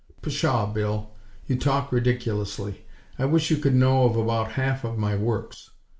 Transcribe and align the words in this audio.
"Pshaw, 0.23 0.65
Bill! 0.65 1.11
You 1.45 1.57
talk 1.59 1.91
ridiculously! 1.91 2.87
I 3.19 3.25
wish 3.25 3.51
you 3.51 3.57
could 3.57 3.75
know 3.75 4.05
of 4.05 4.15
about 4.15 4.53
half 4.53 4.83
of 4.83 4.97
my 4.97 5.15
works. 5.15 5.69